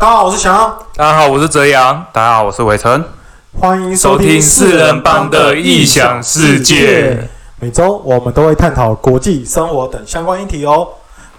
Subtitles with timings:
[0.00, 2.06] 大家好，我是翔，大家好，我是泽阳。
[2.10, 3.04] 大家好，我是伟成。
[3.60, 7.28] 欢迎收听四人帮的异想世界。
[7.56, 10.88] 每周我们都会探讨国际生活等相关议题哦。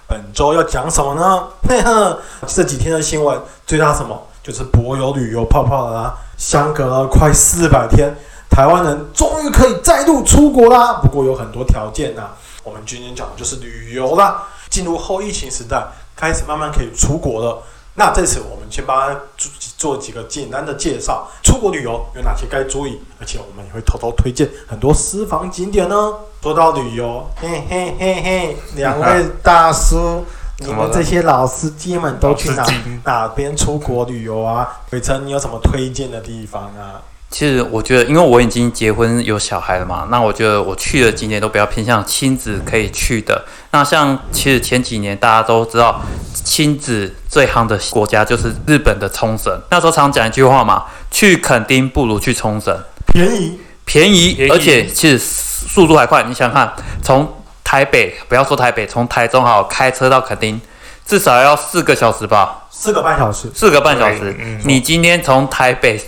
[0.07, 1.43] 本周要讲什么呢？
[1.68, 3.36] 嘿呵，这几天的新闻
[3.66, 4.16] 最大什么？
[4.43, 6.16] 就是博游旅游泡泡啦。
[6.38, 8.14] 相隔了快四百天，
[8.48, 11.00] 台湾人终于可以再度出国啦。
[11.02, 12.30] 不过有很多条件呐。
[12.64, 14.43] 我们今天讲的就是旅游啦。
[14.70, 15.84] 进入后疫情时代，
[16.16, 17.57] 开始慢慢可以出国了。
[17.96, 26.13] 那这次我们先帮他做做几个简单的介绍，出国旅游有哪些该注意，而且我们也会偷偷推荐很多私房景点呢。
[26.41, 30.26] 说到旅游，嘿嘿嘿嘿，两位大叔，
[30.59, 32.66] 你们这些老司机们都去哪
[33.04, 34.68] 哪边出国旅游啊？
[34.91, 37.02] 伟成，你有什么推荐的地方啊？
[37.30, 43.46] 其实我觉得，因为我已经结婚有小孩了嘛，那我觉得我去的景点都比较偏向亲子可以去的。
[43.71, 46.02] 那像其实前几年大家都知道，
[46.44, 49.52] 亲子最夯的国家就是日本的冲绳。
[49.70, 52.76] 那时候常讲一句话嘛，去垦丁不如去冲绳，
[53.07, 56.24] 便宜便宜，而且其实速度还快。
[56.24, 56.71] 你想看，
[57.04, 57.27] 从
[57.63, 60.60] 台北不要说台北，从台中好开车到垦丁，
[61.05, 62.58] 至少要四个小时吧。
[62.70, 64.35] 四个半小时，四个半小时。
[64.63, 66.00] 你今天从台北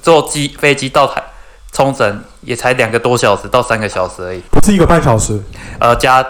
[0.00, 1.22] 坐机飞机到台
[1.70, 5.38] 冲绳，也才两个多小时到三个小时而已，不是一个半小时。
[5.78, 6.24] 呃，加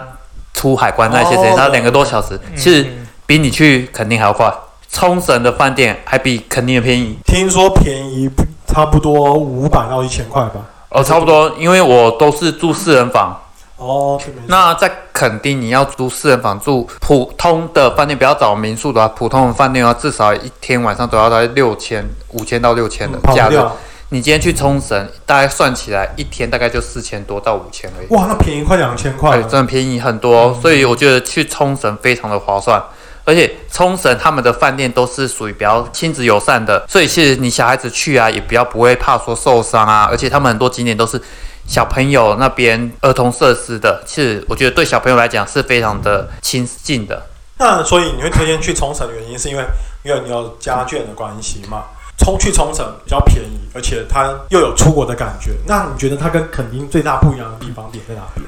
[0.53, 4.53] 出海关那些时间，它两个多小时，其实比你去肯定还要快。
[4.91, 8.29] 冲绳的饭店还比肯定的便宜，听说便宜
[8.65, 10.61] 差不多五百到一千块吧。
[10.89, 13.41] 哦，差不多，因为我都是住四人房。
[13.77, 14.17] 哦，
[14.47, 23.69] 那在垦丁你要租四人房，住普通的饭店，不要找民宿的话，普通的饭店的话，至少一天晚上都要在六千、五千到六千的价格。
[24.09, 28.07] 你今天去冲绳，大概算起来一天大概就四千多到五千而已。
[28.15, 30.53] 哇，那便宜快两千块，真的便宜很多。
[30.61, 32.81] 所以我觉得去冲绳非常的划算，
[33.25, 41.21] 而且冲绳他们的饭店都是属于比较亲子友善的，所以其实你小孩子去啊，也比较不会怕说受伤啊，而且他们很多景点都是。
[41.67, 47.19] 小朋友那边儿童设施的，其实我觉得对小朋友来讲是非常的亲近的。
[47.57, 49.65] 那所以你会推荐去冲绳的原因，是因为
[50.03, 51.85] 因为你有家眷的关系嘛？
[52.19, 55.53] 冲去冲绳比较便宜，而且它又有出国的感觉。
[55.65, 58.45] 那你觉得它跟垦丁最大不一样的地方点在哪边？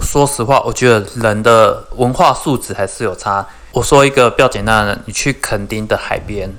[0.00, 3.44] 说实话，我觉得人的文化素质还是有差。
[3.72, 6.52] 我说一个比较简单的，你去垦丁的海边。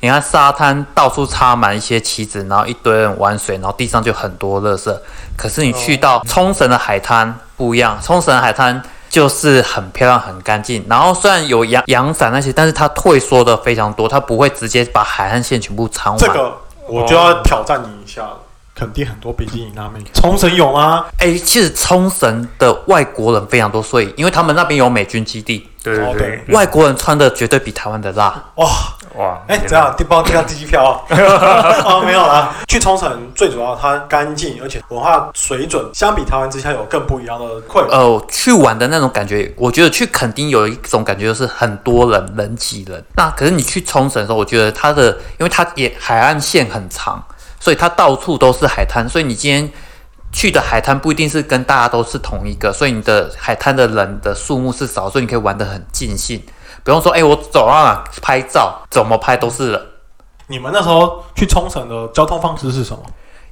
[0.00, 4.96] 你看沙滩到处插满一些旗子，然后一堆人玩水，然后地上就很多垃圾。
[5.36, 10.84] 可是你去到冲绳的海滩不一样，冲绳海滩就是很漂亮、很干净。
[10.88, 16.20] 然后虽然有阳阳伞那些，但是它退缩的非常多，它不会直接把海岸线全部藏满。
[16.20, 16.52] 这个
[16.86, 18.38] 我就要挑战你一下了。
[18.78, 21.06] 肯定很多比基尼辣妹，冲绳有吗？
[21.18, 26.14] 哎，其实冲绳的外国人非常多，所以因为他们那边有美军基地，对对
[26.46, 28.40] 对，外国人穿的绝对比台湾的辣。
[28.54, 28.68] 哇
[29.16, 29.92] 哇，哎，这样？
[30.08, 32.54] 帮我订张机票 哦，没有啦。
[32.68, 37.84] 去冲绳最主要它干净，而且文化水准相比台湾之下有更不一样的馈。
[37.88, 43.02] 呃，去玩的那种感觉，我觉得去垦丁有一种感觉，就是很多人人挤人。
[43.16, 47.20] 那可是你去冲绳的时候，我觉得它的，因为它也海岸线很长。
[47.60, 49.70] 所以它到处都是海滩，所以你今天
[50.32, 56.42] 去的海滩不一定是跟大家都是同一个，所以你的海滩的人的数目是少，所以你可以玩得很尽兴。
[56.84, 59.86] 不用说，哎，我走到哪拍照，怎么拍都是人。
[60.46, 63.02] 你们那时候去冲绳的交通方式是什么？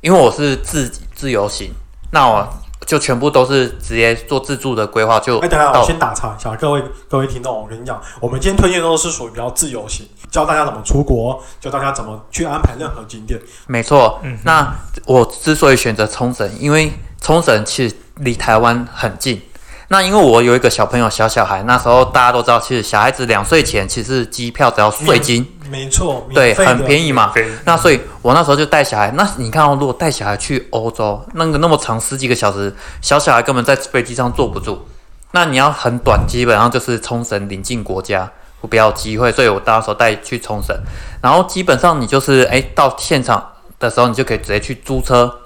[0.00, 1.71] 因为我是自自由行，
[2.11, 2.49] 那我。
[2.87, 13.41] 就全部都是直接做自助的规划，就哎，等下我先打岔一下，各位各位听众，我跟你讲，我们今天推荐都是属于比较自由型，教大家怎么出国，教大家怎么去安排任何景点。
[13.66, 14.70] 没错，嗯那
[15.06, 16.92] 我之所以选择冲绳，因为
[17.22, 19.41] 冲绳其实离台湾很近。
[19.88, 27.32] 那因为我有一个小朋友，小小孩，那时候大家都知道，其实小孩子两岁前其实机票只要税金，没错，对，很便宜嘛。
[27.64, 29.10] 那所以我那时候就带小孩。
[29.12, 32.70] 那你看哦，如果带小孩去欧洲，那个那么长十几个小时，
[33.00, 34.86] 小小孩根本在飞机上坐不住。
[35.30, 38.30] 那你要很短，基本上就是冲绳临近国家，
[38.61, 40.76] 我比较机会，所以我到时候带去冲绳。
[41.23, 45.41] 然后基本上你就是哎，到现场的时候，你就可以直接去租车。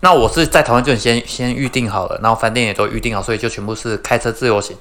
[0.00, 4.76] 那我是在台湾就先先预定好了，然后饭店也都预定好，所以就全部是开车自由行。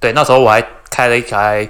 [0.00, 0.60] 对，那时候我还
[0.90, 1.68] 开了一台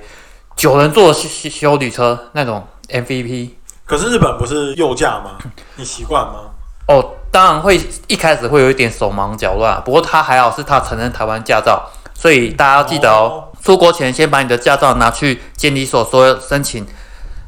[0.57, 3.51] 九人座修修旅车那种 MVP。
[3.87, 5.37] 可是日本不是右驾吗？
[5.77, 6.51] 你习惯吗？
[6.89, 11.83] 哦，当然会一开始会有一点手忙脚乱，不过他还好是他承认台湾驾照，
[12.15, 16.87] 所以大家要记得哦，出国前先把你的驾照拿去监理所说申请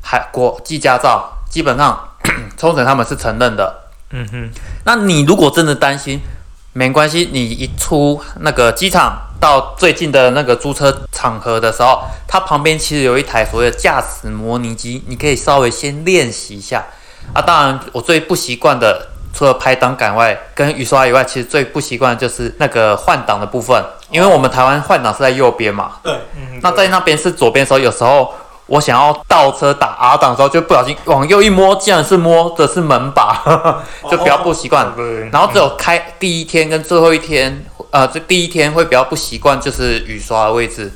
[0.03, 2.09] 海国际驾照，基本上
[2.57, 3.83] 冲绳他们是承认的。
[4.11, 4.51] 嗯哼，
[4.85, 6.21] 那你如果真的担心，
[6.73, 16.83] 没关系，你一出那个机场到最近的那个租车场合的时候，它旁边其实有一台所谓的驾驶模拟机，你可以稍微先练习一下。
[17.35, 28.33] 啊，当然我最不习惯的，除了排挡杆外，跟雨刷以外，其实最不习惯的就是那个换挡的部分，因为我们台湾换挡是在右边嘛，对，嗯那在那边是左边的时候，有时候
[28.65, 33.45] 我想要倒车打 R 档的时候，就不小心往右一摸，竟然是摸的是门把，
[34.11, 34.91] 就比较不习惯。
[34.97, 40.91] 对，然后只有开第一天跟最后一天，呃，这第一天会比较不习惯，就是雨刷的位置，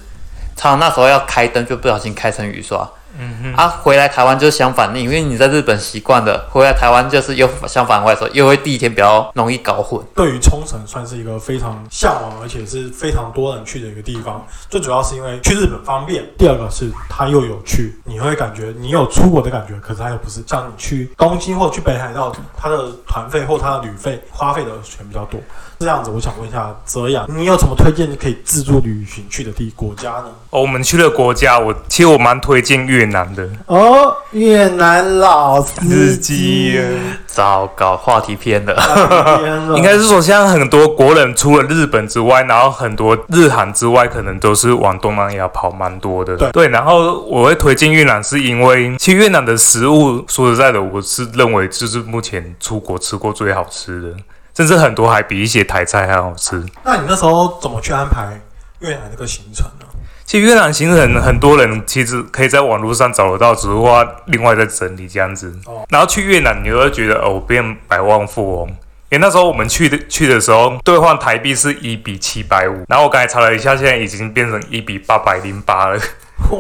[0.56, 2.88] 常常那时候要开灯就不小心开成雨刷。
[3.18, 10.00] 嗯啊，回来台湾就是相反，因为你在日本习惯的，回来台湾就是又相反过来说，又会第一天比较容易搞混。
[10.14, 14.44] 对于冲绳算是一个非常向往，而且是非常多人去的一个地方。
[14.68, 25.40] 最主要是因为去日本方便，第二个是它又有趣，你会感觉你有出国的感觉，可是它又不是像你去东京或去北海道，它的团费或它的旅费花费的钱比较多。
[25.80, 30.26] 这样子，我想问一下泽雅，你有什么推荐可以自助旅行去的地国家呢？
[30.50, 33.48] 哦，我们去的国家，我其实我蛮推荐越 南的。
[33.66, 36.80] 哦，越南老司机
[37.26, 39.40] 糟糕，话题偏了。
[39.76, 46.50] 应该是说，现在很多国人除了日本之外，然后很多日韩之外，可能都是往东南亚跑蛮多的。
[46.52, 54.08] 对然后我会推荐越南，是因为其实越南的食物，说实在的，我是认为就是目前出国吃过最好吃的，
[54.56, 56.64] 甚至很多还比一些台菜还好吃。
[56.84, 58.40] 那你那时候怎么去安排
[58.80, 59.86] 越南这个行程呢？
[60.30, 65.52] 其实越南行程很多人其实可以在网络上找得到，只不过另外再整理这样子。
[65.66, 68.68] 哦然后去越南，你就会觉得哦，我变百万富翁。
[68.68, 68.76] 因
[69.10, 75.98] 为那时候我们去的去的时候，兑换台币是一比七百五，然后我刚才查了一下，现在已经变成一比八百零八了，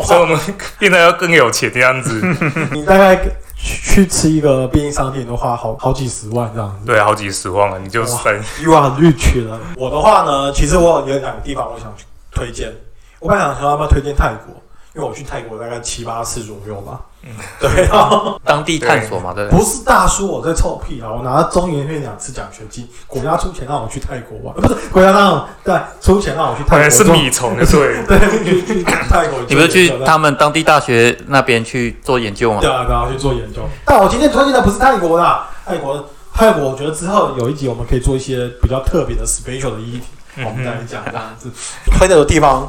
[0.02, 0.36] 所以我们
[0.80, 2.20] 变得要更有钱这样子。
[2.74, 3.14] 你大概
[3.54, 6.86] 去去吃一个便利商店都花好好几十万这样子。
[6.86, 8.18] 对，好几十万了，你就省。
[8.64, 9.60] You are rich 了。
[9.76, 11.94] 我的话呢，其实我有两个地方我想
[12.32, 12.74] 推荐。
[13.20, 14.54] 我本来想说要不要推荐泰国，
[14.94, 17.00] 因为我去泰国大概七八次左右吧。
[17.22, 17.28] 嗯，
[17.60, 19.58] 对，然 后当地探索嘛，对不对？
[19.58, 21.12] 不是大叔我在臭屁啊！
[21.12, 28.02] 我拿了中研院两次奖学金，国家出钱让我去泰国玩，呃不是国家让我对出钱让我去泰国，是米虫的，对。
[28.06, 29.38] 对，去去泰国。
[29.46, 32.70] 你不是去他们当地大学那边去做研究吗对？
[32.70, 33.60] 啊，对啊，去做研究。
[33.84, 36.02] 但我今天推荐的不是泰国啦，泰国
[36.32, 40.04] 泰国，我觉得之后有一集我们可以做一些比较特别的 special 的议题，
[40.36, 41.50] 嗯我们再来讲这样子。
[41.98, 42.66] 推的地方，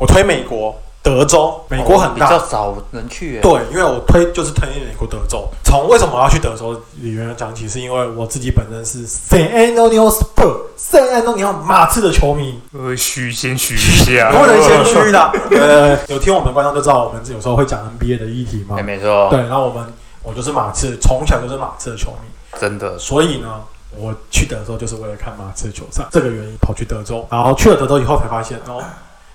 [0.00, 2.38] 我推美国德州，美国很大比较。
[2.46, 3.40] 少人去耶。
[3.42, 5.46] 对，因为我推就是推美国德州。
[5.62, 15.20] 从为什么我要去德州里面讲起，是因为我自己本身是 San Antonio Spurs San Antonio 马刺的球迷，呃，虚先虚一下，不能先虚的。
[15.50, 18.82] 呃， 有听我们观众就知道，我们有时候会讲 NBA 的议题嘛哎，。
[18.82, 19.84] 没错，对，然后我们
[20.22, 22.58] 我就是马刺，从小就是马刺的球迷。
[22.58, 22.98] 真的。
[22.98, 23.60] 所以呢，
[23.96, 28.82] 我去德州就是为了看马刺球赛，这个原因跑去德州，然后去了德州以后才发现，哦，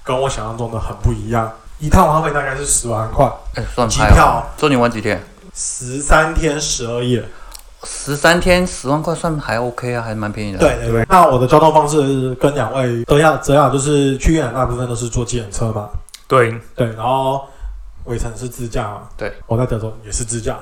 [0.05, 1.51] 跟我想象中的很不一样。
[1.79, 4.39] 一趟花费大概是十万块，哎，算机票哦。
[4.57, 5.21] 说你玩几天？
[5.53, 7.21] 十三天十二夜。
[7.83, 11.05] 十三天十万块算还 OK 啊，还蛮便宜的。，对对对。
[11.09, 15.89] 那我的交通方式跟两位德亚泽亚就是去越南大部分都是坐计程车嘛，
[16.27, 17.45] 对，对，然后
[18.05, 20.57] 伟成是自驾嘛，对，我在德州也是自驾，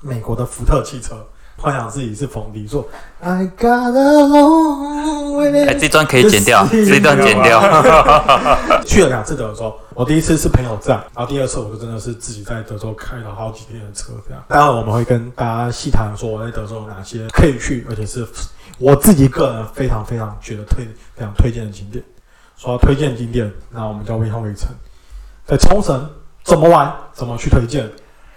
[0.00, 1.16] 美国的福特汽车。
[1.58, 2.86] 幻想自己是冯迪说
[3.20, 7.60] ，I got a long way 哎，这段可以剪掉，这段剪掉。
[8.84, 14.44] 去了两次德州，我第一次是朋友在，然后第二次我就真的是自己在德州开了好几天的车，这样。
[14.48, 18.26] 待会我们会跟大家细谈说我在德州有哪些可以去，而且是
[18.78, 22.04] 我自己个人非常非常觉得推非常推荐的景点。
[22.56, 24.68] 说到推荐景点，那我们就要问一下伟成，
[25.46, 26.08] 在冲绳
[26.44, 27.90] 怎么玩，怎么去推荐？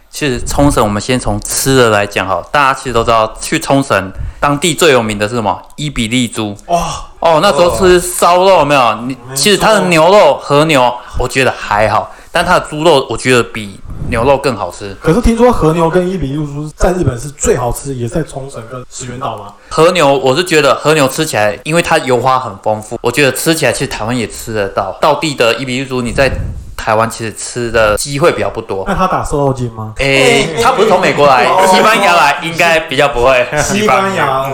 [0.10, 5.62] 其实冲绳，我们先从吃的来讲哈，大家其实都知道，去冲绳当地最有名的是什么？
[5.76, 6.56] 伊比利猪。
[6.66, 8.96] 哇、哦，那时候吃烧肉有没有？
[9.08, 14.96] 你其实它的牛肉和牛，我觉得还好，但它的猪肉我觉得比牛肉更好吃。
[15.00, 19.54] 可是听说和牛跟伊比利猪在日本是最好吃，也是在冲绳跟石垣岛吗？
[19.70, 24.98] 和牛，我是觉得和牛吃起来，因为它油花很丰富，我觉得吃起来其实台湾也吃得到。
[25.00, 26.32] 道地的伊比利猪，你在
[26.80, 28.86] 台湾其实吃的机会比较不多。
[28.88, 29.94] 那他打瘦肉精吗？
[29.98, 33.46] 诶，他不是从美国来，哦西班牙来，应该比较不会。
[33.62, 34.50] 西班牙。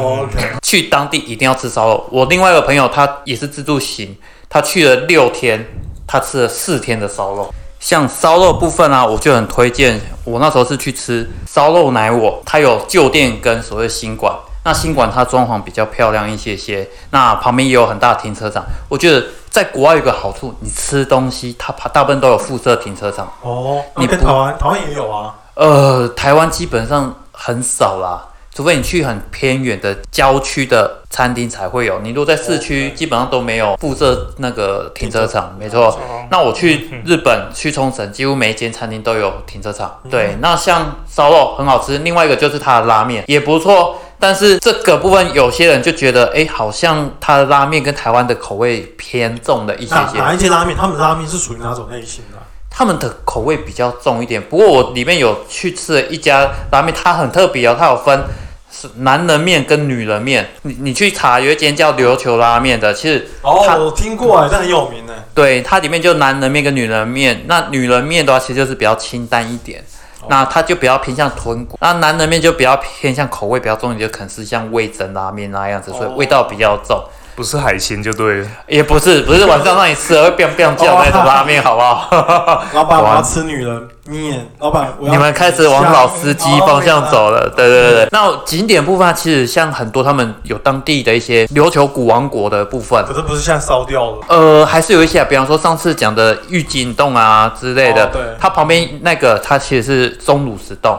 [0.64, 2.06] 去当地一定要吃烧肉。
[2.12, 4.18] 我另外一个朋友，他也是自助行，
[4.50, 5.64] 他去了六天，
[6.08, 7.54] 他吃了四天的烧肉。
[7.80, 10.02] 像烧肉部分啊，我就很推荐。
[10.24, 14.34] 我那时候是去吃烧肉奶我，它有旧店跟所谓新馆。
[14.66, 18.66] 那新馆它装潢比较漂亮一些些，那旁边也有很大的停车场。
[18.90, 23.32] 我觉得在国外有个好处，你吃东西它大部分都有附设停车场。
[23.44, 25.36] 哦，你跟台湾台湾也有啊。
[25.54, 32.00] 呃，台湾基本上很少啦，除非你去很偏远的郊区的餐厅才会有。
[32.00, 35.98] 你如果在市区，基本上都没有附设那个停车场，没错。
[36.32, 39.96] 那我去日本去冲绳，几乎每一间餐厅都有停车场。
[40.10, 43.96] 对，那像烧肉很好吃，另外一个就是它的拉面也不错。
[44.20, 50.18] 但是这个部分有些人就觉得，哎，好像他的拉面跟台湾的口味偏重了一些些。
[50.18, 50.76] 哪一些拉面？
[50.76, 52.38] 他们的拉面是属于哪种类型的？
[52.70, 54.42] 他们的口味比较重一点。
[54.42, 58.24] 不过我里面有去吃了一家拉面，它很特别哦，它有分
[58.72, 60.50] 是男人面跟女人面。
[60.64, 65.14] 你你去查有一间叫琉球拉面的，其实哦，我听过哎，这很有名哎。
[65.34, 67.44] 对，它里面就男人面跟女人面。
[67.48, 69.84] 那女人面的话，其实就是比较清淡一点。
[70.30, 77.04] 那它就比较偏向豚骨，那男人面就比较偏向口味比较重一点，就可能是像味增拉面那样子，所以味道比较重。
[77.36, 82.64] 不是海鲜就对了，也不是，不是晚上让你吃会变变叫那种拉面，好不好？
[82.74, 84.50] 老板，我要吃女人面。
[84.60, 87.52] 老板，你们开始往老司机方向走了。
[87.56, 94.18] 对对对那景点部分其实像很多他们有当地的一些琉球古王国的部分，可是不是现在烧掉了？
[94.30, 98.08] 呃，还是有一些，比方说上次讲的玉井洞啊之类的。
[98.08, 98.22] 对。
[98.40, 100.98] 它旁边那个，它其实是钟乳石洞。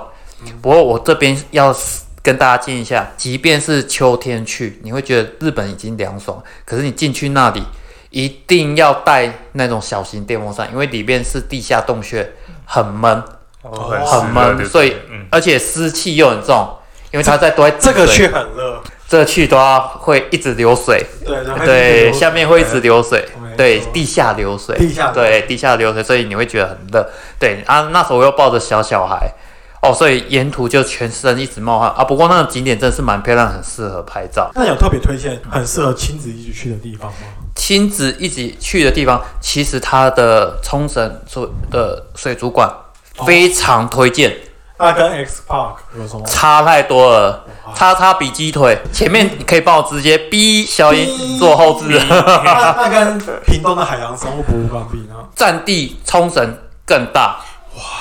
[0.60, 1.74] 不过我这边要。
[2.26, 7.62] 跟大家建议一下，即便是秋天去，你会觉得日本已经凉爽，可是你进去那里
[8.10, 12.28] 一定要带那种小型电风扇，因为里面是地下洞穴，
[12.64, 13.22] 很闷，
[13.62, 14.96] 很闷，所以
[15.30, 16.68] 而且湿气又很重，
[17.12, 23.24] 因为它在都在这个去很热，这个去都要会一直流水，对对，下面会一直流水，
[23.56, 29.32] 对，地下流水，地下对地下流水，所以你会觉得很热，对啊，那时候我又抱着小小孩。
[29.86, 32.02] 哦，所以沿途就全身一直冒汗啊！
[32.02, 34.50] 不过那个景点真的是蛮漂亮，很适合拍照。
[34.54, 37.18] 那有特别推荐很适合亲子一起去的地方吗？
[37.54, 42.70] 亲子一起去的地方，其实它的冲绳所的水族馆
[43.26, 44.36] 非常推荐。
[44.78, 46.26] 那跟 X Park 有什么？
[46.26, 48.78] 差太多了，叉叉比鸡腿。
[48.92, 51.98] 前面你可以帮我直接 B 小英做后置。
[52.08, 55.14] 那跟屏东的海洋生物博物馆比呢？
[55.34, 57.40] 占地冲绳更大。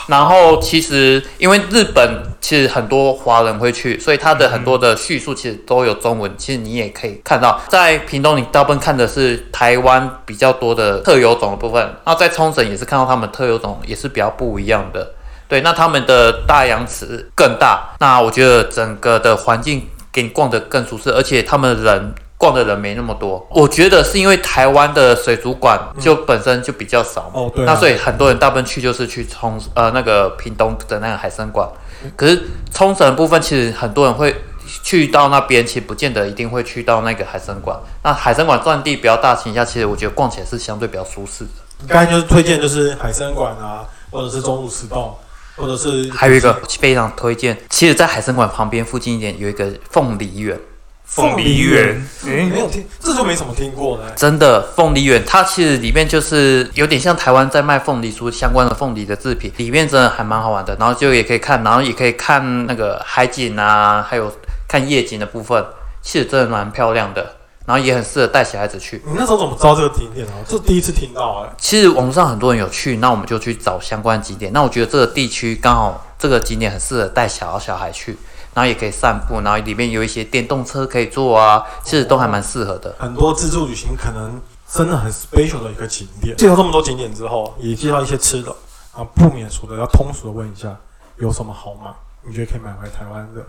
[0.08, 6.32] 然后其实因为日本其实很多华人会去，所以它的很多的叙述其实都有中文。
[6.38, 15.14] 其实你也可以看到，在屏东你大部分看的是台湾比较多的特有种的部分，那在冲绳也是看到他们特有种也是比较不一样的。
[15.48, 22.14] 对，那他们的大洋池更大，那我觉得整个的环境给你逛得更舒适，而且他们人。
[22.46, 31.68] 逛的人没那么多，我觉得是因为台湾的水族馆就本身就比较少，哦对，那所以很多人大部分去就是去冲呃那个屏东的那个海参馆，
[32.16, 34.36] 可是冲绳部分其实很多人会
[34.84, 37.80] 去到那边，其实不见得一定会去到那个海参馆。
[38.04, 41.50] 那海参馆占地比较大情况下，其实我觉得逛起来是相对比较舒适的。
[41.88, 45.16] 刚才就是推荐就是海参馆啊，或者是中路石洞，
[45.56, 50.60] 或者是还有一个非常推荐，其实，在海参馆旁边附近一点有一个凤梨园。
[51.06, 54.04] 凤梨园，哎，没有听，这就没怎么听过呢。
[54.16, 60.76] 真的，凤梨园，它其实里面就是有点像台湾在卖凤梨酥相关的凤梨的制品，里面真的还蛮好玩的。
[60.78, 64.34] 然后就也可以看，然后也可以看那个海景啊，还有
[64.68, 65.64] 看夜景的部分，
[66.02, 67.36] 其实真的蛮漂亮的。
[67.66, 69.02] 然后也很适合带小孩子去。
[69.08, 70.34] 你那时候怎么知道这个景点啊？
[70.48, 71.50] 这第一次听到哎。
[71.58, 74.54] 其实网上很多人有去，那我们就去找相关景点。
[74.54, 78.16] 那我觉得这个地区刚好这个景点很适合带小小孩去。
[78.56, 82.96] 然后也可以散步，然后里面有一些电动车可以坐啊，其实都还蛮适合的。
[82.98, 86.36] 很多自助旅行可能真的很 special 的一个景点。
[86.38, 88.50] 介绍这么多景点之后，也介绍一些吃的
[88.94, 90.74] 啊，不免俗的要通俗的问一下，
[91.18, 91.94] 有什么好吗？
[92.24, 93.42] 你觉得可以买回台湾的？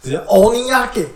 [0.00, 1.08] 直接欧尼亚给。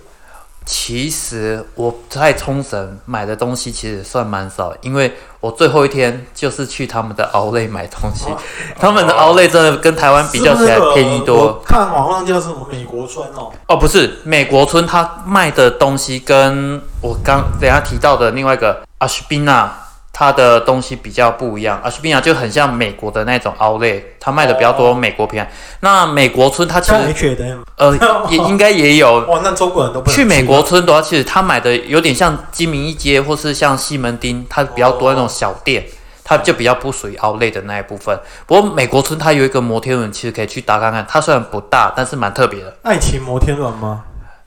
[0.67, 8.27] 其实我在冲绳买的东西其实算蛮少，因为我最后一天就是去他们的奥莱买东西，
[8.81, 11.63] 他们的奥莱真的跟台湾比较起来便宜多。
[11.67, 13.53] 看网上叫什么美国村哦？
[13.69, 19.71] 哦，不是美国村，他卖的东西跟我刚等下提到的另外一个阿什宾纳。
[20.17, 25.45] 它的东西比较不一样，阿斯宾亚就很像美国的那种奥莱，它卖的比较多美国品。
[25.81, 27.93] 那美国村它其实呃
[28.31, 29.19] 也 应该也有。
[29.27, 35.85] 哇，那中国人都不去美国村的话，其实他买的有点像金明一街，或是像西门町，它比较多那种小店，
[36.23, 38.17] 它就比较不属于奥莱的那一部分。
[38.47, 41.05] 不过美国村它有一个摩天轮，其实可以去打看看。
[41.09, 42.73] 它虽然不大，但是蛮特别的。
[42.85, 44.05] 爱情摩天轮吗？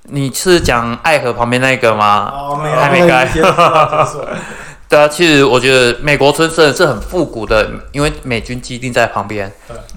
[0.10, 2.32] 你是讲爱河旁边那个吗？
[2.34, 3.28] 哦，没有，还没开。
[4.90, 9.52] 对啊，其实我觉得美国村真的是很复古的，因为美军基地在旁边，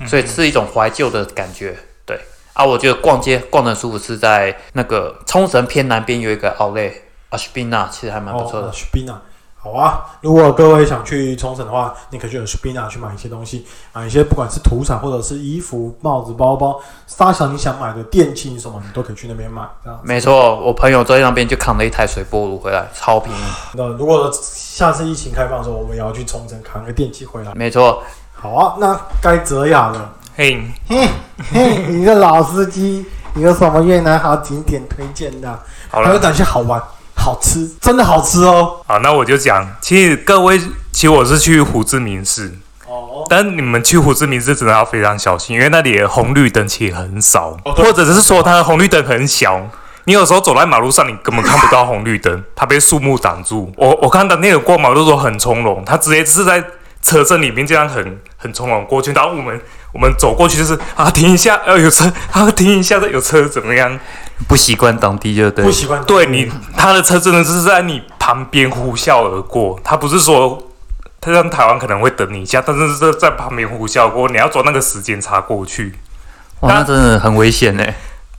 [0.06, 1.76] 所以是一种怀旧的感觉。
[2.04, 2.18] 对
[2.54, 6.92] 啊，我觉得逛街逛的舒服是在那个冲绳偏南边有一个奥莱
[7.28, 8.66] 阿什宾纳，其实还蛮不错的。
[8.66, 9.22] 阿什宾纳，
[9.62, 16.80] 好啊，如果各位想去冲绳的话，你可以去 s p i n a 去买一些东西，买一些不管是土产或者是衣服、帽子、包包，
[17.18, 19.62] 大小你想买的电器什么，你都可以去那边买。
[19.84, 23.40] 这样没错，我朋友在那边就扛了一台水波炉回来，超便宜。
[23.76, 27.52] 那如果下次疫情开放的时候，我们也要去冲绳扛个电器回来。
[27.54, 28.02] 没错，
[28.32, 30.10] 好啊，那该泽雅了。
[30.36, 31.06] 嘿，嘿，
[31.52, 35.58] 嘿，你个老司机，你有什么越南好景点推荐的？
[35.90, 36.82] 好了，还有哪些好玩、
[37.20, 37.68] 好吃？
[37.80, 38.80] 真的好吃哦！
[38.86, 40.58] 好，那我就讲，其实各位，
[40.90, 42.50] 其实我是去胡志明市，
[42.88, 49.60] 哦，但你们去胡志明市真的要非常小心，因为那里的红绿灯其实很少，哦或者是说它的红绿灯很小。
[50.04, 53.70] 你有时候走在马路上，你根本看不到红绿灯，它被树木挡住。
[53.76, 56.64] 我我看到那个过马路都很从容，他直接是在
[57.02, 59.60] 车阵里面这样很很从容过去，然后我们
[59.92, 63.98] 我们走过去就是啊停一下，呃有车啊停一下，有车怎么样？
[64.48, 65.70] 不习惯当地就对不。
[65.70, 66.02] 习惯。
[66.04, 70.62] 对你，他的车真的是在你旁边呼啸而过，他不是说
[71.20, 75.94] 他在台湾可能会等你一下，但是是在旁边呼啸过，你要抓那个时间差过去。
[76.60, 77.84] 哇，那真的很危险呢。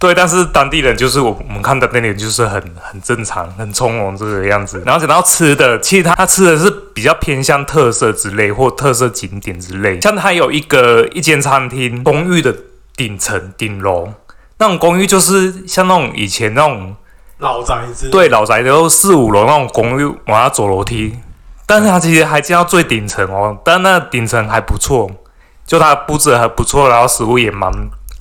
[0.01, 4.81] 对，但是当地人就是我我们看到那里就是很很正常、很从容这个样子。
[4.83, 12.51] 然后讲到吃的，其实他他吃的是比较偏向特色之类或特色景点之类，像他有一个一间餐厅，公寓的
[12.95, 14.11] 顶层顶楼，
[14.57, 16.95] 那种公寓就是像那种以前那种。
[17.37, 21.15] 老宅子，对，老宅都四五楼那种公寓，往下走楼梯，
[21.65, 25.09] 但是它其实还进到最顶层哦，但那顶层还不错，
[25.65, 27.71] 就它布置还不错，然后食物也蛮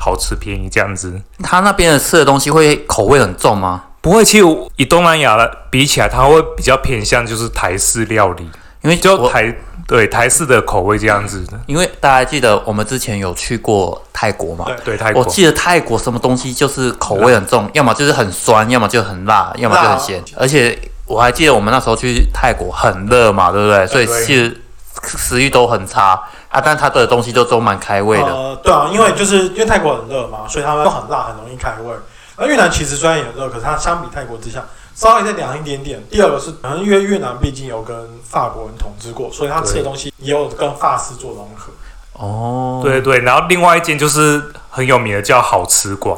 [0.00, 1.20] 好吃，便宜这样子。
[1.42, 3.84] 他那边的吃的东西会口味很重吗？
[4.00, 8.48] 不会，其实以东南亚的比起来，它会比较偏向就是台式料理，
[8.80, 9.54] 因为就台
[9.86, 11.60] 对台式的口味这样子的。
[11.66, 20.24] 因为大家记得我们之前有去过泰国嘛，对对泰国我，记得泰国什么东西就是口味很重，要么就是很酸，要么就很辣，要么就很咸。
[20.34, 23.86] 而且我还记得我们那时候去泰国很热嘛，对不对？
[23.86, 24.62] 所以对其实
[25.02, 28.26] 食欲都很差啊，但它的东西都都蛮开胃的。
[28.26, 31.94] 呃，对啊，因为就是因为泰国很热嘛，所以他们都很辣，很容易开胃。
[32.36, 36.02] 而越南其实虽然也热，可是它相比泰国之下稍微再凉一点点。
[36.10, 41.72] 第二个是，可能因为越南毕竟有跟法国人统治过，所以他吃的东西也有跟法式做融合。
[42.14, 46.16] 哦，对对，然后另外一间就是很有名的叫好吃馆，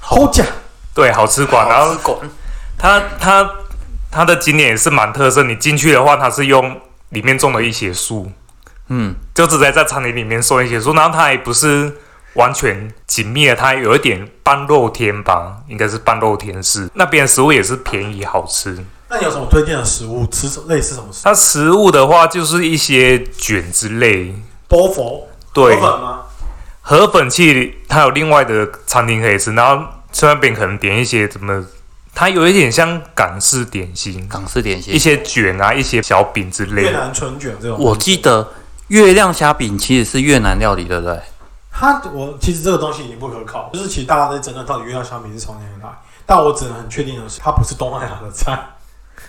[0.00, 0.44] 好假，
[0.94, 2.18] 对，好吃馆，然后好吃馆
[2.78, 3.50] 它它
[4.10, 5.42] 它的景点也是蛮特色。
[5.42, 8.30] 你进去的话，它是用里面种了一些树，
[8.88, 11.92] 嗯，就直接在餐厅里面种一些树，然后它也不是
[12.34, 16.88] 完全紧密的，它有一点半露天吧，应该是半露天式。
[16.94, 18.78] 那边的食物也是便宜好吃。
[19.10, 20.26] 那你有什么推荐的食物？
[20.26, 21.20] 吃什类似什么食？
[21.24, 24.34] 它食物的话，就是一些卷之类，
[24.68, 26.20] 波佛，对河，粉吗？
[26.82, 31.64] 河粉其实它有另外的餐厅可以吃，然后去那边可能点一些什么，
[32.18, 34.98] 它有一点像港式点心，港式点心一。
[34.98, 36.90] 些卷啊，一些小饼之类的。
[36.90, 37.78] 越南春卷这种。
[37.78, 38.44] 我记得
[38.88, 41.16] 月亮虾饼其实是越南料理，对不对？
[41.70, 45.88] 它我其实这个东西已经不可靠，就是其实大家在争论到底月亮虾米是从哪里来，
[46.26, 48.58] 但我只能很确定的是，它不是东南亚的菜。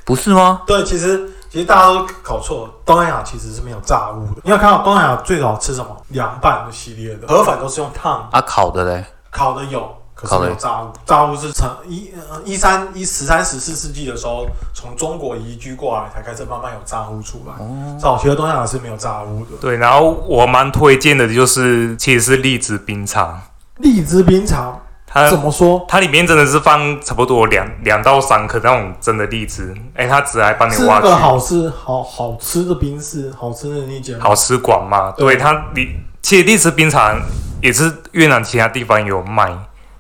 [0.04, 0.64] 不是吗？
[0.66, 4.42] 对，其实其实大家都搞错了，东南亚其实是没有炸物的。
[4.44, 9.06] 你有看到东南亚最早吃什么凉拌的系列的河粉都是用烫啊，烤的嘞？
[9.30, 10.92] 烤的有，可是没有炸物。
[11.06, 17.54] 炸物是从一呃一三一十三十四世纪的时候从中国移居过来，才开始慢慢有炸物出来。
[17.64, 19.52] 哦早期的东南亚是没有炸物的。
[19.62, 23.42] 对，然后我蛮推荐的就是，其实是荔枝冰茶，
[23.78, 24.78] 荔枝冰茶
[25.08, 25.84] 它怎么说？
[25.88, 34.20] 它里面真的是放差不多两两到三颗那种真的荔枝，哎，它只来帮你挖个好吃好好吃的冰室，好吃的那间。
[34.20, 35.12] 好吃馆嘛。
[35.18, 35.88] 对，它你
[36.22, 37.16] 其实荔枝冰茶
[37.62, 39.52] 也是越南其他地方有卖，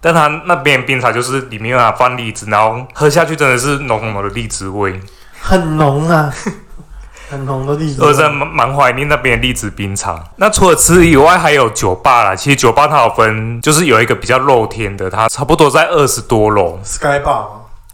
[0.02, 5.00] 但它那边冰茶就是里面有啊放荔枝，然后喝下去真的是浓浓的荔枝味，
[5.42, 6.34] 很浓啊，
[7.30, 8.08] 很浓的荔枝味。
[8.08, 10.24] 我真的蛮蛮怀念那边的荔枝冰茶。
[10.38, 12.36] 那除了吃以外，还有酒吧啦。
[12.36, 16.80] 其实酒吧它有分，就是有一个比较露天的，它差不多在二十多楼。
[16.84, 17.46] Sky Bar？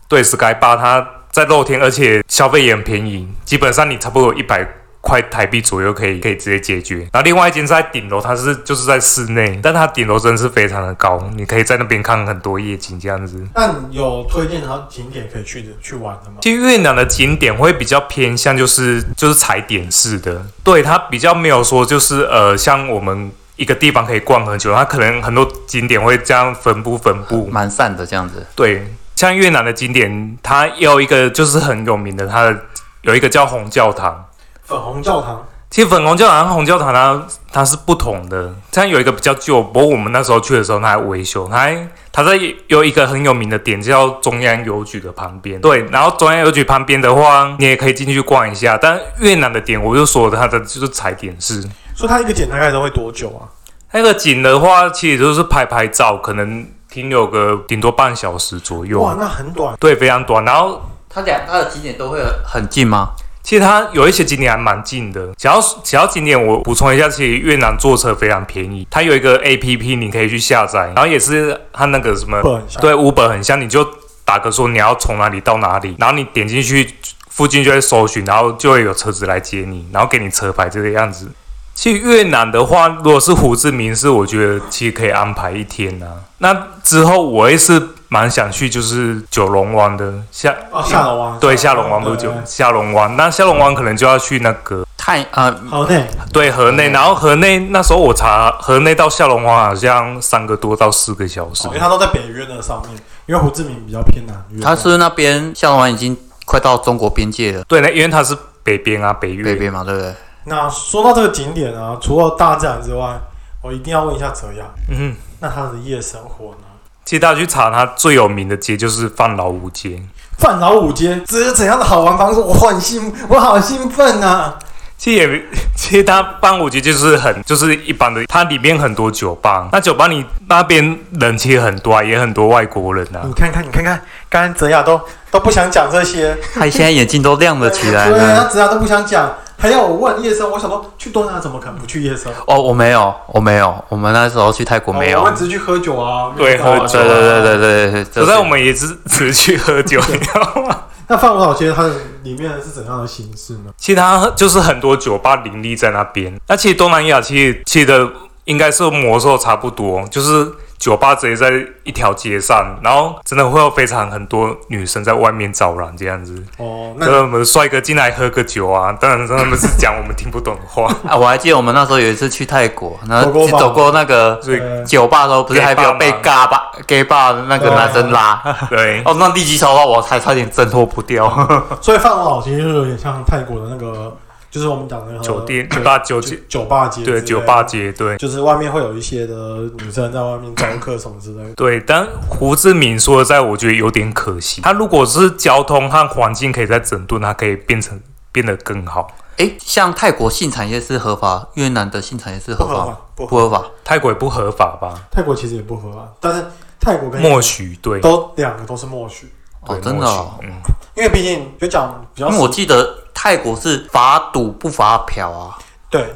[0.08, 4.66] 对，Sky Bar 它在露天，而且消费也很便宜，基本上你差不多一百
[5.06, 6.98] 块台币左右可以可以直接解决。
[7.14, 13.40] 然后另外一间是在顶楼，它是就是在室内，但它顶楼真的是非常的高，你可以在那边看很多夜景这样子。
[13.54, 16.38] 那你有推荐的景点可以去的去玩的吗？
[16.42, 27.48] 其实越南的景点会比较偏向就是就是踩点式的，对它比较没有说就是呃像我们一个地方可以逛很久，它可能很多景点会这样分布分布。
[27.52, 28.44] 蛮散的这样子。
[28.56, 28.84] 对，
[29.16, 32.60] 像越南的景点，它也有一个就是很有名的，它的
[33.04, 34.25] 有一个叫红教堂。
[34.66, 48.78] 粉红教堂，其实粉红教堂和红教堂它它是不同的，它有一个比较旧，不过我们那时候去的时候它还维修，它还它在有一个很有名的点叫中央邮局的旁边，对，然后中央邮局旁边的话，你也可以进去逛一下。
[48.78, 51.62] 但越南的点，我就说它的就是踩点是，
[51.96, 53.46] 所以它一个点大概都会多久啊？
[53.92, 59.02] 那个景的话，其实就是拍拍照，可能停留个顶多半小时左右。
[59.02, 59.76] 哇，那很短。
[59.80, 60.44] 对，非常短。
[60.44, 63.12] 然后它两它的景点都会很近吗？
[63.46, 65.24] 其实它有一些景点还蛮近的。
[65.38, 68.88] 只要只要景点，我补充一下，其实越南坐车非常便宜。
[68.90, 72.42] 它有一个 A P P，你可以去下载，然后也是它那个什么，
[72.82, 73.88] 对，Uber 很像，你就
[74.26, 76.96] 打个说你要从哪里到哪里，然后你点进去，
[77.30, 81.32] 附近就会搜寻，然后就会有车子来接你，然后给你车牌这个样子。
[81.76, 86.08] 去越南的话，如果是胡志明市，我觉得其实可以安排一天呐。
[86.40, 93.18] 那之后我也是蛮想去，就是九龙湾的下下龙湾，对，下龙湾不是九下龙湾。
[93.18, 96.92] 那下龙湾可能就要去那个太啊河内，对河内。
[96.92, 102.92] 然后河内那时候我查河内到下龙湾好像三个多到四个小时，因为它都在北约的上面。
[103.26, 107.64] 因为胡志明比较偏南，它是那边下龙湾已经快到中国边界了。
[107.68, 110.14] 对，那因为它是北边啊，北越北边嘛，对不对？
[110.46, 113.20] 那说到这个景点啊，除了大自然之外，
[113.64, 116.68] 我一定要问一下泽雅，嗯哼，那他的夜生活呢？
[117.06, 120.02] 其实大家去查，它最有名的街就是范老五街。
[120.40, 122.40] 范老五街这是怎样的好玩方式？
[122.40, 124.58] 我很兴，我好兴奋啊！
[124.98, 125.46] 其实也，
[125.78, 129.70] 其实它范五街就是很，就是一般的，它里面很多酒吧。
[129.72, 133.22] 那酒吧你那边人其实很多啊，也很多外国人啊。
[133.24, 138.10] 你看看，你看看，刚刚泽雅都都不想讲这些，他现在眼睛都亮了起来。
[138.10, 139.32] 对啊，泽雅都不想讲。
[139.58, 140.50] 还要我问夜生？
[140.52, 142.32] 我想说去东南亚怎么可能不去夜生？
[142.46, 143.74] 哦，我没有，我没有。
[143.90, 145.20] 我们那时候去泰国没有。
[145.20, 146.34] 我们只是去喝酒啊。
[146.36, 147.00] 对，喝酒。
[147.00, 148.26] 对对对对对对。
[148.26, 150.82] 可是我们也只只去喝酒，你知道吗？
[151.08, 151.92] 那范五老街它的
[152.24, 153.72] 里面是怎样的形式呢？
[153.78, 156.40] 其实它就是很多酒吧林立在那边。
[156.48, 158.10] 那其实东南亚其实其实的
[158.46, 160.52] 应该是魔兽差不多，就是。
[160.78, 161.52] 酒吧直接在
[161.84, 166.44] 一条街上，然后真的会有非常很多女生在外面招揽这样子。
[166.58, 171.16] 哦，那我们帅哥进来喝个酒啊，当然他们是讲我们听不懂的话 啊。
[171.16, 174.40] 我还记得我们那时候有一次去泰国，然后走过那个
[174.86, 178.42] 酒吧的时候，不是还有被 gay 吧 gay 吧的那个男生拉？
[178.70, 181.26] 对，哦，那立即超话我才差点挣脱不掉。
[181.82, 184.16] 所以范老其实就有点像泰国的那个。
[184.56, 189.36] 就是我们讲的酒店、酒 吧、酒街、酒吧街，对，酒吧街，对，就是外面会有一些的
[189.80, 191.54] 女生在外面招客什么之类的。
[191.56, 194.62] 对，但胡志明说的，在我觉得有点可惜。
[194.62, 198.00] 他如果是交通和环境可以再整顿，它可以变成
[198.32, 199.14] 变得更好。
[199.36, 204.98] 哎，像泰国性产业是合法，越南的性产业是合法，不合法，泰国也不合法吧？
[205.12, 206.46] 泰国其实也不合法，但是
[206.80, 209.30] 泰国跟默许对，都两个都是默许。
[209.68, 210.08] 哦，真的，
[210.42, 210.52] 嗯，
[210.96, 213.02] 因为毕竟就讲比较，因为我记得。
[213.18, 215.58] 泰国是罚赌不罚嫖啊？
[215.90, 216.14] 对，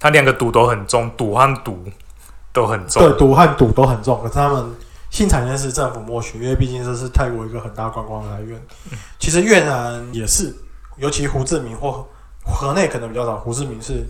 [0.00, 1.84] 他两个赌都很重，赌和赌
[2.50, 3.02] 都很重。
[3.02, 4.18] 对，赌和赌都很重。
[4.22, 4.74] 可是他们
[5.10, 8.58] 性产业是政府默许，因为毕竟这是泰国一个很大观光来源。
[9.18, 10.52] 其实越南也是，
[10.96, 12.04] 尤其胡志明或
[12.42, 14.02] 河内可能比较少，胡志明是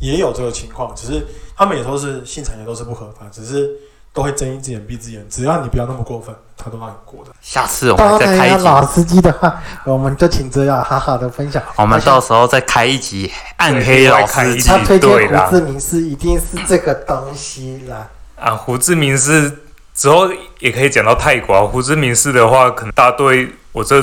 [0.00, 3.70] 也有这个情况，只是他们也都是性产业都是不合法，只是。
[4.14, 6.32] 都会睁一只眼闭一只眼，只要你不要那么过分，
[6.64, 7.30] 他都让你过的。
[7.42, 11.62] 下次我们再开一集老司机的话，我们就请这样好好的分享。
[11.76, 14.68] 我们到时候再开一集暗黑老司机。
[14.68, 18.08] 他推荐胡志明是一定是这个东西啦。
[18.36, 19.58] 啊，胡志明市
[19.94, 20.28] 之后
[20.60, 21.68] 也可以讲到泰国。
[21.68, 24.02] 胡志明市的话，可能大家对我这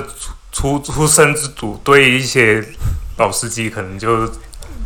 [0.52, 2.64] 出出生之主对一些
[3.18, 4.30] 老司机可能就。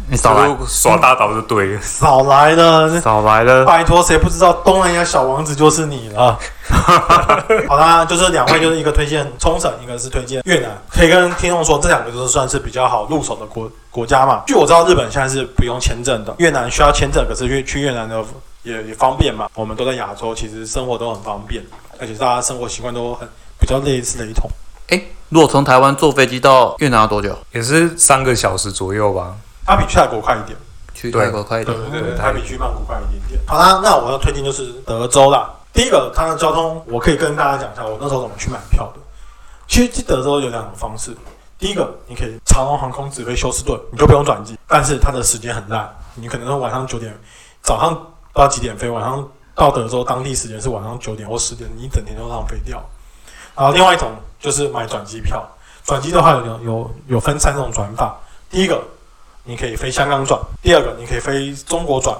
[0.07, 6.37] 你少来耍大刀就对了，少来了，少来了，拜托，谁不知道东南亚小王子就是你了？
[7.67, 10.69] 好啦，就是两位，就是一个推荐冲绳，一个是推荐越南。
[10.89, 14.43] 可以跟听众说，这两个就是算是比较好入手的国国家嘛。
[14.45, 18.23] 据我知道，日本现在是不用签证的，越南需要签证，可是去去越南的
[18.61, 19.49] 也也方便嘛。
[19.55, 21.63] 我们都在亚洲，其实生活都很方便，
[21.99, 23.27] 而且大家生活习惯都很
[23.59, 24.47] 比较类似雷同。
[24.89, 27.35] 哎，如果从台湾坐飞机到越南要多久？
[27.51, 29.33] 也是三个小时左右吧。
[29.65, 30.55] 它比去泰国快一点，
[30.93, 33.41] 去泰国快一点，对对对，它比去曼谷快一点点。
[33.47, 35.49] 好啦，那我要推荐就是德州啦。
[35.73, 39.01] 第一个，它的交通我可以跟大家讲一下，我那时候怎么去买票的。
[39.67, 41.11] 其实去德州有两种方式，
[41.57, 47.11] 第一个，你可以长龙航空直飞休斯顿，你就不用转机，但是它的时间很烂，你可能是晚上九点，
[47.63, 52.81] 早上不知道几点飞，晚上到德州当地时间是晚上九点或十点，你一整天都浪费掉。
[53.55, 55.43] 然后另外一种就是买转机票，
[55.83, 58.15] 转机的话有有有分三种转法，
[58.49, 58.81] 第一个。
[59.45, 62.15] 你可以飞香港转，第二个你可以飞中国转。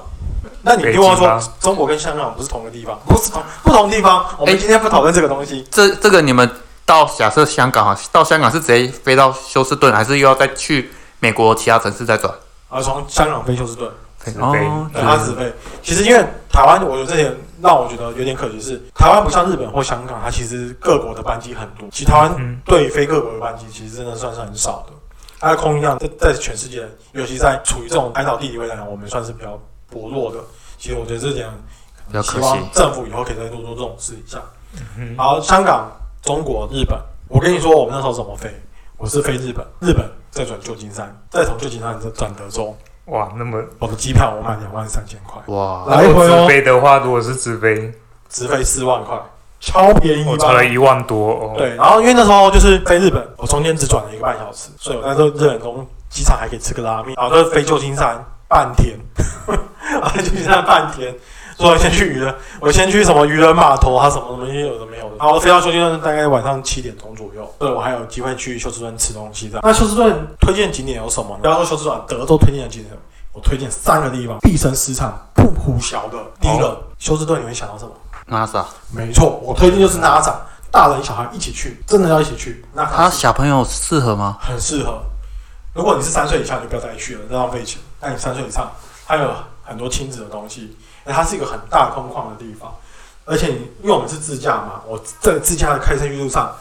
[0.62, 4.26] 那你听我说，中国跟香港不是同个地方，不是同不同地方。
[4.38, 5.68] 我们今天不讨论这个东西。
[5.72, 6.50] 这这个你们
[6.86, 12.34] 到假设香港啊，到香港是直接飞到休斯顿，还是又要再去美国其他城市再转？
[12.70, 13.90] 啊从香港飞休斯顿，
[14.24, 15.54] 直飞哦，对，它直飞。
[15.84, 24.94] 其实因为台湾，我觉得这点让我觉得有点可惜是，台湾不像日本或香港，它其实各国的班机很多，其实台湾嗯，对飞各国的班机其实真的算是很少的。
[25.40, 30.40] 它的空一样在在全世界，尤其在处于这种海岛地理位来讲，我们算是比较薄弱的。
[30.78, 31.50] 其实我觉得这点
[32.24, 34.40] 希望政府以后可以再多做这种事一下。
[34.98, 35.90] 嗯然后香港、
[36.22, 38.54] 中国、日本，我跟你说，我们那时候怎么飞？
[38.98, 42.76] 我是飞日本，日本再转旧金山，再从旧金山再转德州。
[43.06, 47.94] 哇，那么我的机票我买两万三千块，哇，来回哦直飞的话，如果是直飞，
[48.30, 49.18] 直飞四万块，
[49.66, 50.64] 超便宜吧我差了？
[50.64, 51.54] 一万多哦。
[51.58, 58.96] 对，然后因为那时候就是飞日本，我中间只转了一个半小时，所以我那时候日本从机场还可以吃个拉面，然后就是飞旧金山半天，
[60.02, 61.14] 啊，旧金山半天，
[61.58, 69.60] 所以我先去渔人，我先去什么渔人码头啊，什么什么有的没有的，然后飞到休斯顿大概晚上七点钟左右，对我还有机会去休斯顿吃东西的。
[69.64, 71.40] 那休斯顿推荐景点有什么呢？
[71.42, 72.94] 不要说休斯顿，德州推荐的景点，
[73.34, 76.18] 我推荐三个地方，必胜市场不胡小的。
[76.40, 77.92] 第一个，休斯顿你会想到什么？
[78.30, 80.34] NASA，没错，我推荐就是 NASA，
[80.72, 82.66] 大人小孩一起去，真的要一起去。
[82.74, 84.38] 那他小朋友适合吗？
[84.42, 85.00] 很适合。
[85.74, 87.80] 如果你是三岁以下，就不要再去了，这浪费钱。
[88.02, 88.72] 那你三岁以上，
[89.06, 89.32] 它有
[89.64, 92.74] 很多亲子的东西，那它是一个很大空旷的地方，
[93.26, 96.52] 而且你因为我们是自驾嘛，我在自驾的开车一路上，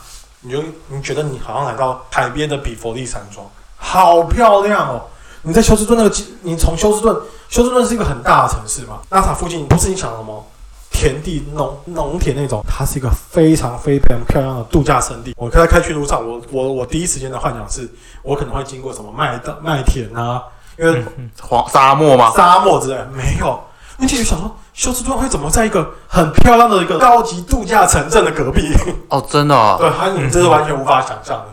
[0.41, 3.47] 你就你觉得你好像来到海边的比佛利山庄，
[3.77, 5.03] 好漂亮哦！
[5.43, 7.17] 你在休斯顿那个机，你从休斯顿，
[7.49, 10.45] 休斯顿是一个很大的城市嘛，那它附近不是你想的什么
[10.95, 15.35] 田地农农田那种，它是一个非常非常漂亮的度假胜地。
[15.37, 17.89] 我在开去路上，我我我第一时间的幻想是，
[18.23, 20.41] 我可能会经过什么麦的麦田啊，
[20.79, 21.05] 因为
[21.43, 22.33] 黄沙漠吗？
[22.37, 23.61] 沙漠之类没有。
[23.97, 28.73] 你就想说，休斯顿会怎么在一个很漂亮的一个高级度假城镇的隔壁？
[29.09, 31.47] 哦，真的哦， 对，它你这是完全无法想象的。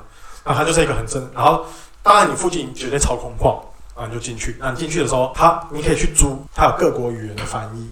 [0.46, 1.66] 那它就是一个很真，然后
[2.02, 3.58] 当然你附近绝对超空旷，
[3.94, 4.58] 啊，你就进去。
[4.60, 7.88] 那你进去的时候，它你可以去租，它有各国语言的翻译，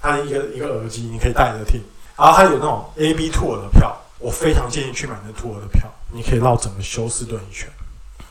[0.00, 1.80] 它一个一个耳机你可以戴着听，
[2.16, 7.68] 然后它有那种 A B tour 的票，我非常建议去买那 tour 的票，你可以绕整个休斯顿一圈。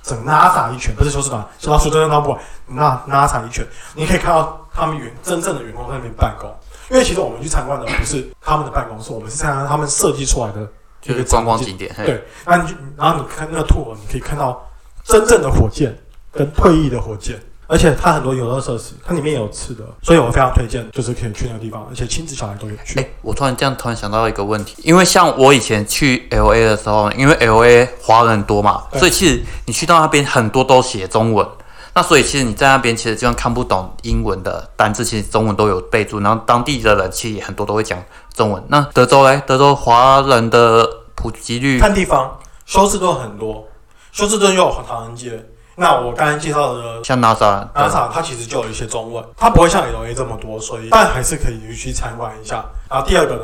[0.02, 6.50] 整 NASA 一圈，不是休斯顿，是到休斯顿那不管，那 NASA 一圈，你可以看到他们员真正的员工在那边办公。
[6.90, 10.62] 因为其实我们去参观的不是他们的办公室，我们是参观他们设计出来的
[11.04, 11.94] 一个就是观光景景点。
[11.98, 14.68] 对，那你就然后你看那个 tour，你可以看到
[15.04, 15.96] 真正的火箭
[16.32, 17.40] 跟退役的火箭，
[17.72, 23.00] 而且它很多游乐设施，它里面也有吃的，所以我非常推荐，就是可以去那个地方，而且亲子小孩都可以去。
[23.00, 31.48] 哎、我突然这样突然想到一个问题，因为像我以前去 L A 的时候，因为 L A 华人多嘛，所以其实你去到那边很多都写中文。
[31.94, 38.02] 那所以其实你在那边其实就算看不懂英文的单字，其实中文都有备注，然后当地的人其实也很多都会讲
[38.34, 38.64] 中文。
[38.70, 43.68] 那德州嘞，德州华人的普及率看地方，休斯顿很多，
[44.12, 45.46] 休斯顿又有唐人街。
[45.80, 52.66] 那我刚才介绍的像 NASA，NASA 它其实就有一些中文，它不会像 LA 这么多，所以但还是可以去参观一下。
[52.90, 53.44] 然后第二个呢，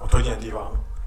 [0.00, 0.60] 我推荐的地方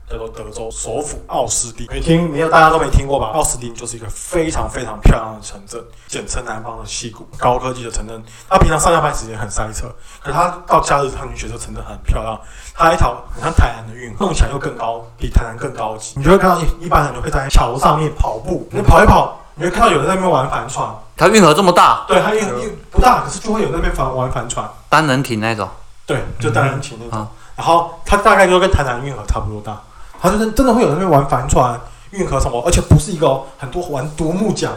[0.10, 3.28] 叫做德州首府奥斯汀，没听没有大家都没听过吧？
[3.34, 8.24] 奥斯汀就是一个非常非常漂亮的城镇，简称南方的溪谷，高科技的城镇。
[8.50, 12.39] 它平常上下班时间很塞车，可是它到假日，它你觉得城镇很漂亮。
[12.74, 16.13] 它一条很像台南的运河，弄起来又更高，比台南更高级。
[16.15, 20.89] 你就会看到一一般人就会在桥上面跑步，你跑一跑，你会看到有人在那边玩帆船。
[21.15, 24.67] 它运河这么大，对，它运运不大，可是就会有那边帆玩帆船。
[24.88, 25.67] 单人艇那种，
[26.06, 27.19] 对，就单人艇那种。
[27.19, 27.28] 嗯
[27.60, 29.78] 然后它大概就跟台南运河差不多大，
[30.22, 31.78] 它就是真的会有人在那边玩帆船、
[32.12, 34.72] 运河什么，而且不是一个哦很多玩独木桨，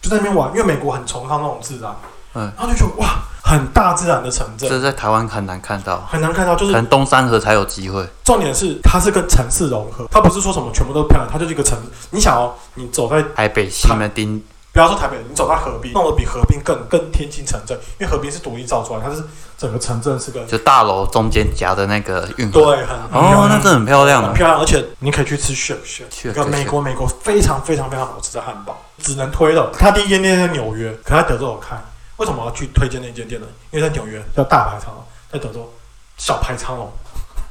[0.00, 1.94] 就在那边玩，因为美国很崇尚那种自然，
[2.32, 8.04] 嗯，然后就觉得哇，很大自然的城镇，这在台湾很难看到，很难看到，就是可能东山河才有机会。
[8.24, 11.78] 重点是它是跟城市融合，它不是说什么全部都漂亮，它就是一个城。
[12.10, 19.22] 你想哦，你走在台北西门町不要说台北，你走到河滨，弄得比河滨更更贴近城镇，因为河滨是独立造出来，它是
[19.56, 24.26] 整个城镇是个就大楼中间夹的那个运河，对很哦，那真的很漂亮啊。
[24.26, 29.70] 很漂亮，而且你可以去吃 shake shake，Shake 一个美国美国非常非常非常好吃的汉堡，只能推了。
[29.78, 31.80] 它第一间店在纽约，可它德州有开。
[32.16, 33.46] 为什么要去推荐那间店呢？
[33.70, 35.70] 因为在纽约叫大排长龙，在德州
[36.16, 36.90] 小排长龙，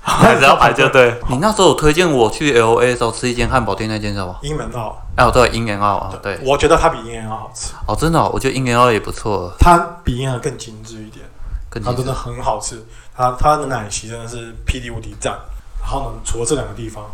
[0.01, 1.19] 还是要排就 对。
[1.29, 4.39] 你那时候有推荐我去 L A 的时候吃一间汉堡店，那间叫什么？
[4.41, 5.01] 英门澳。
[5.15, 11.25] 哎，对，英元澳啊，对，我觉得它比英门澳好吃，哦，真的哦，我觉得英元澳也不错，它比英门更精致一点，
[11.69, 12.83] 更它真的很好吃。
[13.15, 15.39] 它它的奶昔真的是霹雳无敌赞。
[15.79, 17.05] 然后呢，除了这两个地方，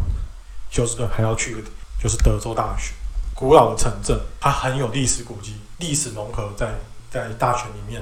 [0.71, 1.67] 休斯顿还要去一个地，
[2.01, 2.93] 就是德州大学，
[3.35, 6.73] 古老的城镇，它很有历史古迹，历史融合在
[7.11, 8.01] 在大学里面。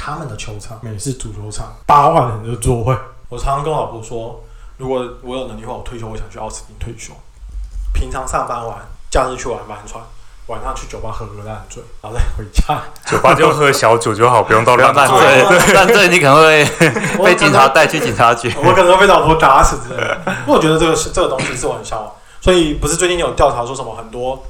[0.00, 2.96] 他们的球场，美式足球场，八万人的座位。
[3.28, 4.40] 我常常跟我老婆说，
[4.76, 7.12] 如果我有能力的话，我退休，我想去奥斯汀退休。
[7.92, 8.78] 平常上班玩，
[9.10, 10.00] 假日去玩帆船，
[10.46, 12.80] 晚上去酒吧喝个烂醉，然后再回家。
[13.04, 15.74] 酒吧就喝小酒就好，不用到不要烂烂醉。
[15.74, 16.64] 烂醉你可能会
[17.24, 18.54] 被警察带去警察局。
[18.62, 20.22] 我可能会被老婆打死之类的。
[20.46, 24.40] 因为我觉得这个是这个东西是我很向往，所以不是最近有调查说什么很多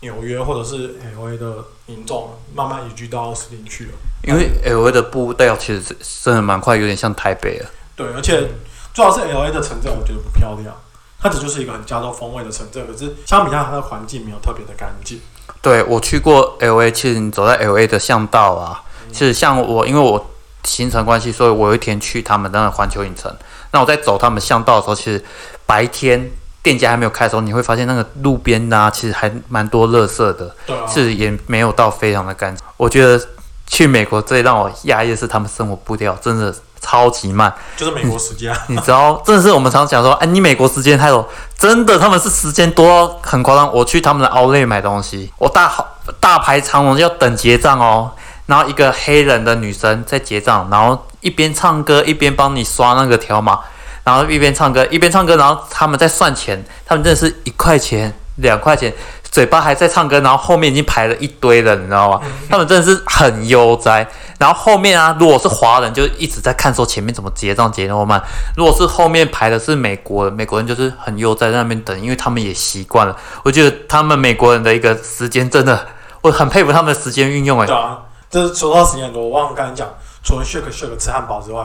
[0.00, 3.90] 纽约或者是 L A 的民众慢慢移居到奥斯汀去了。
[4.24, 7.70] 因为 L A 的步调其实是真的蛮快，有点像台北了。
[7.96, 8.48] 对，而且
[8.94, 10.74] 主要是 L A 的城镇，我觉得不漂亮。
[11.20, 15.20] 它只就是一个很加州风味的城镇，可是相比下它的环境没有特别的干净。
[15.60, 18.80] 对我去过 L A，其实你走在 L A 的巷道啊，
[19.12, 20.30] 其实像我，因为我
[20.62, 23.34] 行程关系，所以我有一天去他们那个环球影城。
[23.72, 25.24] 那我在走他们巷道的时候，其实
[25.66, 26.30] 白天
[26.62, 32.64] 店家还没有开的时候，你会发现那个路边呐、其实还蛮多垃圾的，啊，是也没有到非常的干净。
[32.76, 33.20] 我觉得
[33.66, 37.52] 去美国最让我压抑的是他们生活步调真的超级慢。
[37.76, 38.58] 就是美国时间啊。
[38.68, 43.72] 你知道，真的是我们常讲说，哎，你美国时间太多，真的他们是时间多到很夸张。
[43.72, 45.86] 我去他们的 Outlet 买东西，我大好
[46.20, 48.10] 大排长龙要等结账哦，
[48.46, 53.60] 然后一个黑人的女生在结账，然后一边唱歌一边帮你刷那个条码，
[54.08, 58.90] 然后一边唱歌一边唱歌，然后他们在算钱，他们真的是一块钱两块钱。
[59.30, 62.20] 嘴巴还在唱歌，然后后面已经排了一堆人，你知道吗？
[62.48, 64.08] 他们真的是很悠哉。
[64.38, 68.20] 然后后面啊，如果是华人，就一直在看说前面怎么结账结那么慢。
[68.56, 73.14] 如果是后面排的是美国人，美国人就是很悠哉在那边等，因为他们也习惯了。
[73.42, 75.86] 我觉得他们美国人的一个时间真的，
[76.22, 77.60] 我很佩服他们的时间运用。
[77.60, 77.98] 哎对，啊，
[78.30, 79.86] 这是说到时间很多，我忘了跟你讲，
[80.24, 81.64] 除了 shake shake 吃汉堡之外，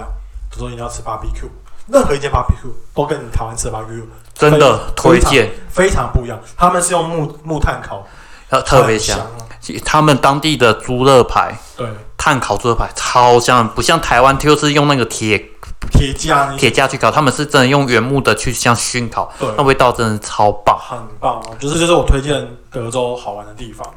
[0.51, 1.47] 他说一定要吃 barbecue，
[1.87, 6.39] 任何一间 barbecue 都跟你台湾吃的 barbecue 真的推荐，非常不一样。
[6.57, 8.05] 他们是用木木炭烤，
[8.49, 9.19] 特特别香。
[9.85, 15.37] 他们当地的猪肋排、对，炭烤猪肋排超香，不像台湾就是用那个铁
[15.91, 20.77] 铁架铁架去烤，他们是真的用原木的去像熏烤，对那味道真的超棒。
[20.77, 23.87] 很棒哦，就是就是我推荐德州好玩的地方。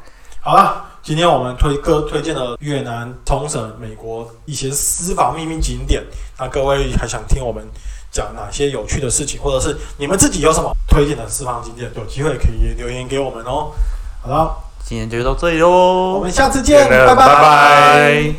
[0.40, 6.03] 好了，今天我们推各推荐了越南、冲绳、美国一些私房秘密景点。
[6.37, 7.64] 那各位还想听我们
[8.11, 13.71] 讲哪些有趣的事情，或者是你们自己有什么推荐的私房景点，有机会可以留言给我们哦。
[14.21, 14.53] 好了，
[14.85, 18.35] 今天就到这里喽我，们下次见，拜拜拜拜